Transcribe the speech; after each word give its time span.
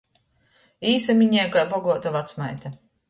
Īsaminēja 0.93 1.45
kai 1.57 1.67
boguota 1.75 2.15
vacmeita. 2.17 2.73